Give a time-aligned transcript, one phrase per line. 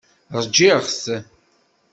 [0.43, 1.05] Ṛjiɣ-t.